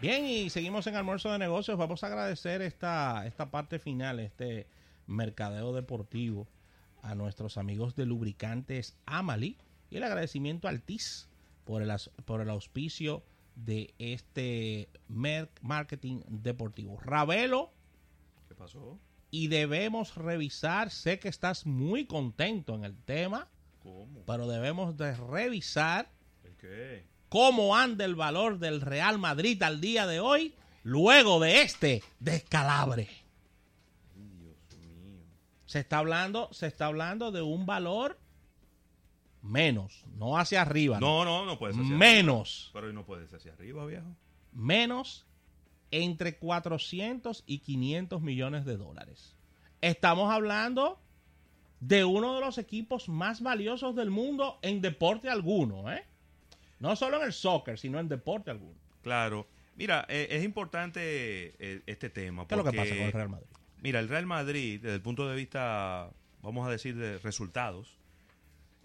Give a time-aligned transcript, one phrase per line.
[0.00, 1.76] Bien, y seguimos en almuerzo de negocios.
[1.76, 4.68] Vamos a agradecer esta, esta parte final, este
[5.06, 6.46] mercadeo deportivo,
[7.02, 9.56] a nuestros amigos de lubricantes Amali
[9.90, 11.28] y el agradecimiento al TIS
[11.64, 11.92] por el,
[12.24, 13.22] por el auspicio
[13.56, 14.88] de este
[15.60, 16.98] marketing deportivo.
[17.00, 17.72] Ravelo,
[18.48, 18.98] ¿Qué pasó?
[19.30, 23.48] y debemos revisar, sé que estás muy contento en el tema,
[23.82, 24.22] ¿Cómo?
[24.26, 26.08] pero debemos de revisar
[26.44, 27.04] ¿El qué?
[27.28, 33.08] Cómo anda el valor del Real Madrid al día de hoy, luego de este descalabre.
[34.14, 35.22] Dios mío.
[35.66, 38.18] Se está hablando, se está hablando de un valor
[39.42, 42.80] menos, no hacia arriba, No, no, no puede ser hacia menos, arriba.
[42.80, 44.06] Pero no puede ser hacia arriba, viejo.
[44.52, 45.26] menos
[45.90, 49.36] entre 400 y 500 millones de dólares.
[49.80, 51.00] Estamos hablando
[51.80, 56.04] de uno de los equipos más valiosos del mundo en deporte alguno, ¿eh?
[56.80, 58.78] No solo en el soccer, sino en deporte alguno.
[59.02, 59.48] Claro.
[59.76, 62.46] Mira, eh, es importante eh, este tema.
[62.46, 63.46] ¿Qué es lo que porque, pasa con el Real Madrid?
[63.80, 66.10] Mira, el Real Madrid, desde el punto de vista,
[66.42, 67.98] vamos a decir, de resultados,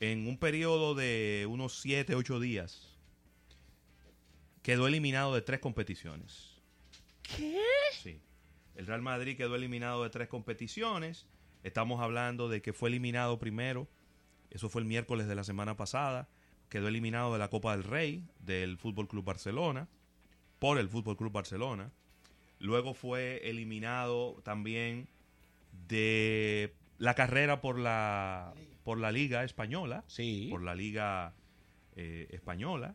[0.00, 2.98] en un periodo de unos 7, 8 días,
[4.62, 6.60] quedó eliminado de tres competiciones.
[7.22, 7.60] ¿Qué?
[7.92, 8.20] Sí.
[8.74, 11.26] El Real Madrid quedó eliminado de tres competiciones.
[11.62, 13.88] Estamos hablando de que fue eliminado primero,
[14.50, 16.28] eso fue el miércoles de la semana pasada,
[16.70, 19.88] quedó eliminado de la Copa del Rey del Fútbol Club Barcelona
[20.58, 21.90] por el Fútbol Club Barcelona.
[22.58, 25.08] Luego fue eliminado también
[25.88, 28.54] de la carrera por la
[28.84, 30.48] por la Liga española, Sí.
[30.50, 31.34] por la Liga
[31.96, 32.94] eh, española,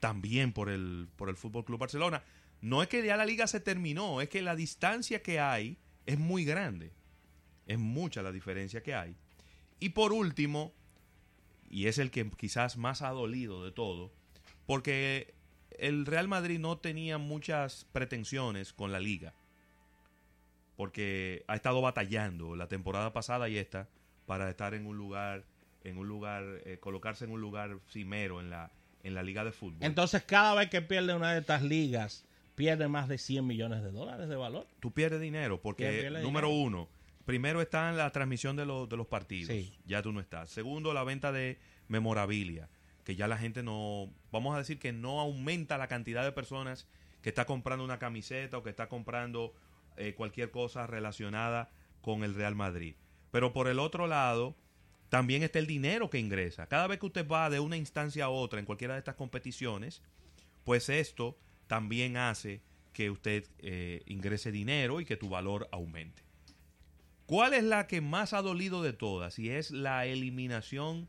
[0.00, 2.22] también por el por el Fútbol Club Barcelona.
[2.60, 6.18] No es que ya la liga se terminó, es que la distancia que hay es
[6.18, 6.92] muy grande.
[7.66, 9.16] Es mucha la diferencia que hay.
[9.80, 10.72] Y por último,
[11.72, 14.12] y es el que quizás más ha dolido de todo,
[14.66, 15.34] porque
[15.78, 19.34] el Real Madrid no tenía muchas pretensiones con la liga.
[20.76, 23.88] Porque ha estado batallando la temporada pasada y esta
[24.26, 25.44] para estar en un lugar,
[25.82, 28.70] en un lugar, eh, colocarse en un lugar cimero en la,
[29.02, 29.78] en la liga de fútbol.
[29.80, 32.24] Entonces, cada vez que pierde una de estas ligas,
[32.54, 34.66] pierde más de 100 millones de dólares de valor.
[34.80, 36.50] tú pierdes dinero porque, número dinero.
[36.50, 36.88] uno,
[37.24, 39.72] primero está en la transmisión de, los de los partidos, Sí.
[39.84, 40.50] ya tú no estás.
[40.50, 42.68] Segundo, la venta de memorabilia,
[43.04, 46.86] que ya la gente no, vamos a decir que no aumenta la cantidad de personas
[47.20, 49.54] que está comprando una camiseta o que está comprando
[49.96, 52.94] eh, cualquier cosa relacionada con el Real Madrid.
[53.30, 54.56] Pero por el otro lado,
[55.08, 56.66] también está el dinero que ingresa.
[56.66, 60.02] Cada vez que usted va de una instancia a otra en cualquiera de estas competiciones,
[60.64, 62.62] pues esto también hace
[62.92, 66.22] que usted eh, ingrese dinero y que tu valor aumente.
[67.32, 69.38] ¿Cuál es la que más ha dolido de todas?
[69.38, 71.08] Y es la eliminación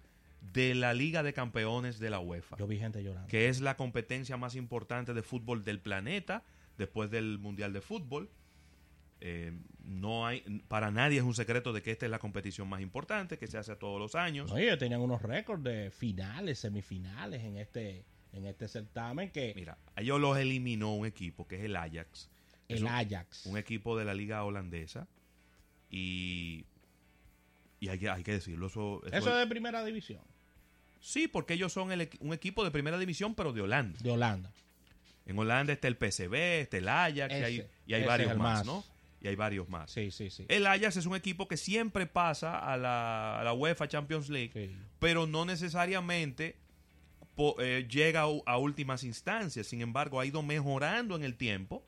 [0.53, 3.27] de la Liga de Campeones de la UEFA, Yo vi gente llorando.
[3.27, 6.43] que es la competencia más importante de fútbol del planeta
[6.77, 8.29] después del Mundial de Fútbol.
[9.19, 9.51] Eh,
[9.83, 13.37] no hay, para nadie es un secreto de que esta es la competición más importante
[13.37, 14.49] que se hace todos los años.
[14.49, 19.77] No, ellos tenían unos récords de finales, semifinales en este, en este certamen que Mira,
[19.93, 22.29] a ellos los eliminó un equipo que es el Ajax.
[22.69, 23.45] Es el un- Ajax.
[23.45, 25.05] un equipo de la liga holandesa
[25.95, 26.65] y
[27.79, 30.21] y hay que, hay que decirlo eso, eso- Eso es de primera división
[30.99, 34.51] sí porque ellos son el un equipo de primera división pero de Holanda de Holanda.
[35.25, 38.65] en Holanda está el PSV está el Ajax y hay, y hay varios más, más.
[38.65, 38.83] no
[39.21, 40.45] y hay varios más Sí, sí, sí.
[40.49, 44.51] el Ajax es un equipo que siempre pasa a la, a la UEFA Champions League
[44.53, 44.75] Sí.
[44.99, 46.57] pero no necesariamente
[47.35, 49.65] po- eh, llega a, últimas instancias.
[49.67, 51.83] Sin embargo, ha ido mejorando en el tiempo.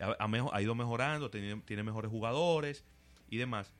[0.00, 2.84] Ha, ha ha ido mejorando, tiene, tiene mejores jugadores
[3.28, 3.74] y demás.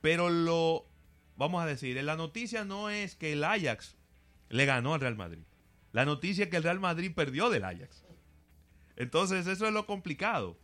[0.00, 0.86] Pero lo,
[1.36, 3.96] vamos a decir, la noticia no es que el Ajax
[4.48, 5.42] le ganó al Real Madrid.
[5.92, 8.04] La noticia es que el Real Madrid perdió del Ajax.
[8.96, 10.58] Entonces, eso es lo complicado.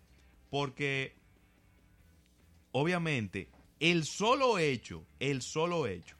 [0.50, 1.16] Porque,
[2.72, 6.16] obviamente, el solo hecho, el solo hecho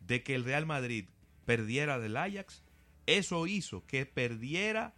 [0.00, 1.06] de que el Real Madrid
[1.44, 2.62] perdiera del Ajax,
[3.06, 4.94] eso hizo que perdiera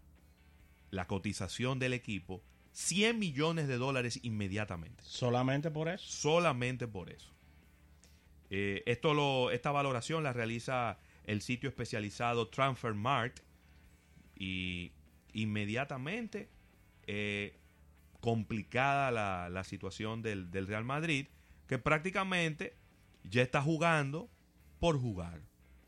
[0.90, 5.02] la cotización del equipo 100 millones de dólares inmediatamente.
[5.04, 6.06] Solamente por eso.
[6.06, 7.32] Solamente por eso.
[8.50, 13.40] Eh, esto lo, esta valoración la realiza el sitio especializado Transfermarkt
[14.36, 14.92] y
[15.32, 16.48] inmediatamente
[17.06, 17.56] eh,
[18.20, 21.26] complicada la, la situación del, del Real Madrid,
[21.66, 22.74] que prácticamente
[23.24, 24.30] ya está jugando
[24.78, 25.42] por jugar,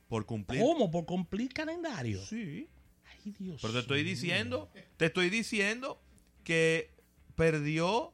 [0.09, 0.61] por cumplir.
[0.61, 0.91] ¿Cómo?
[0.91, 2.21] Por cumplir calendario.
[2.25, 2.69] Sí.
[3.25, 6.02] Ay, Dios Pero te estoy diciendo, te estoy diciendo
[6.45, 6.91] que
[7.35, 8.13] perdió,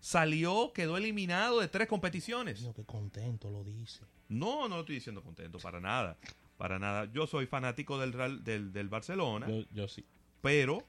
[0.00, 2.68] salió, quedó eliminado de tres competiciones.
[2.74, 4.00] Qué contento lo dice.
[4.28, 6.16] No, no lo estoy diciendo contento, para nada.
[6.56, 7.10] Para nada.
[7.12, 10.04] Yo soy fanático del, Real- del, del Barcelona, Yo, yo sí.
[10.40, 10.84] pero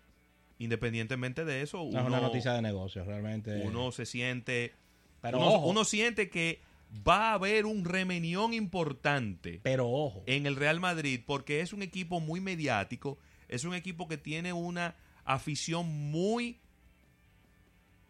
[0.57, 3.61] independientemente de eso, No es una noticia de negocios, realmente.
[3.65, 4.73] uno se siente,
[5.21, 6.59] pero uno, ojo, uno siente que
[7.07, 10.23] va a haber un remenión importante pero ojo.
[10.25, 13.17] en el Real Madrid porque es un equipo muy mediático,
[13.47, 14.95] es un equipo que tiene una
[15.29, 16.59] afición muy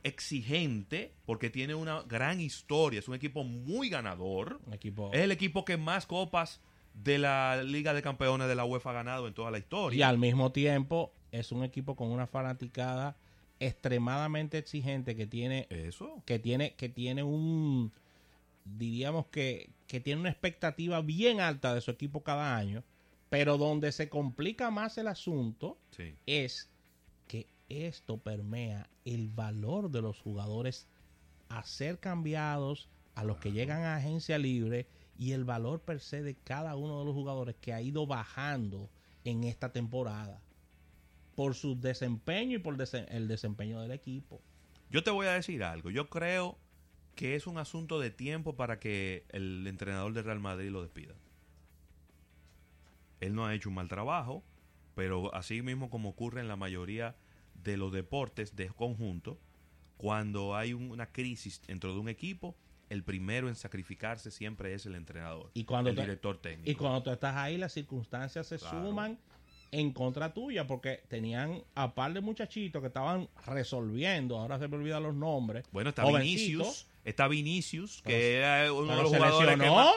[0.04, 5.12] exigente porque tiene una gran historia, es un equipo muy ganador, equipo.
[5.14, 6.62] es el equipo que más copas
[6.94, 10.00] de la Liga de Campeones de la UEFA ha ganado en toda la historia.
[10.00, 13.18] Y al mismo tiempo es un equipo con una fanaticada
[13.60, 16.24] extremadamente exigente que tiene Eso.
[16.26, 17.92] que tiene que tiene un
[18.64, 22.84] diríamos que, que tiene una expectativa bien alta de su equipo cada año,
[23.30, 26.14] pero donde se complica más el asunto Sí.
[26.26, 26.70] es
[27.70, 30.88] esto permea el valor de los jugadores
[31.50, 34.88] a ser cambiados, a los que llegan a agencia libre
[35.18, 38.90] y el valor per se de cada uno de los jugadores que ha ido bajando
[39.24, 40.42] en esta temporada
[41.36, 44.42] por su desempeño y por el desempeño del equipo.
[44.90, 45.90] Yo te voy a decir algo.
[45.90, 46.58] Yo creo
[47.16, 51.14] que es un asunto de tiempo para que el entrenador de Real Madrid lo despida.
[53.20, 54.44] Él no ha hecho un mal trabajo,
[54.96, 57.16] pero así mismo como ocurre en la mayoría
[57.64, 59.38] de los deportes de conjunto,
[59.98, 62.56] cuando hay un- una crisis dentro de un equipo,
[62.90, 66.70] el primero en sacrificarse siempre es el entrenador, Y cuando el te- director técnico.
[66.72, 68.86] Y cuando tú estás ahí, las circunstancias se Claro.
[68.88, 69.20] suman
[69.72, 74.78] en contra tuya, porque tenían a par de muchachitos que estaban resolviendo, ahora se me
[74.78, 75.66] olvidan los nombres.
[75.72, 79.76] Bueno, está Vinicius, está Vinicius, que era uno de los se jugadores que lesionó.
[79.76, 79.94] más-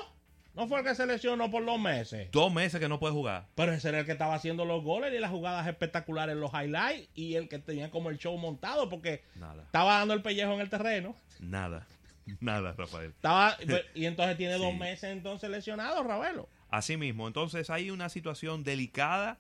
[0.55, 2.31] No fue el que se lesionó por dos meses.
[2.31, 3.47] dos meses que no puede jugar.
[3.55, 7.09] Pero ese era el que estaba haciendo los goles y las jugadas espectaculares, los highlights,
[7.15, 10.61] y el que tenía como el show montado, porque Nada, estaba dando el pellejo en
[10.61, 11.17] el terreno.
[11.41, 11.87] nada,
[12.41, 13.11] nada, Rafael.
[13.11, 13.57] Estaba,
[13.95, 16.49] y entonces tiene dos meses entonces lesionado, Ravelo.
[16.69, 19.39] Así mismo, entonces hay una situación delicada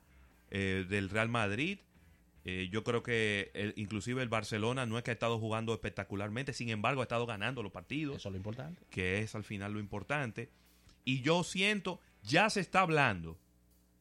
[0.50, 1.79] eh, del Real Madrid.
[2.44, 6.53] Eh, yo creo que el- inclusive el Barcelona no es que ha estado jugando espectacularmente,
[6.53, 8.82] sin embargo ha estado ganando los partidos, Eso es lo importante.
[8.91, 10.50] que es al final lo importante.
[11.05, 13.39] Y yo siento, ya se está hablando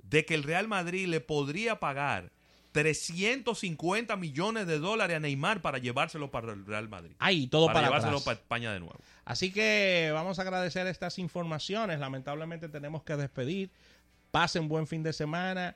[0.03, 2.31] de que el Real Madrid le podría pagar
[2.71, 7.13] 350 millones de dólares a Neymar para llevárselo para el Real Madrid.
[7.19, 8.25] Ahí, todo para para, llevárselo atrás.
[8.25, 8.99] para España de nuevo.
[9.25, 11.99] Así que vamos a agradecer estas informaciones.
[11.99, 13.69] Lamentablemente tenemos que despedir.
[14.31, 15.75] Pasen buen fin de semana.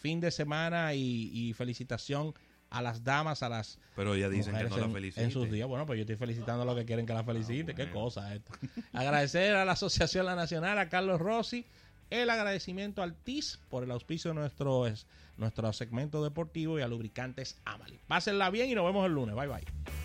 [0.00, 2.34] Fin de semana y, y felicitación
[2.76, 5.24] a las damas, a las Pero ya dicen que no la en- feliciten.
[5.24, 5.68] en sus días.
[5.68, 7.74] Bueno, pues yo estoy felicitando a los que quieren que la felicite.
[7.74, 8.00] Qué bueno.
[8.00, 8.52] cosa esto.
[8.92, 11.64] Agradecer a la Asociación La Nacional, a Carlos Rossi.
[12.10, 15.06] El agradecimiento al TIS por el auspicio de nuestro, es-
[15.36, 17.98] nuestro segmento deportivo y a Lubricantes Amali.
[18.06, 19.34] Pásenla bien y nos vemos el lunes.
[19.34, 20.03] Bye bye.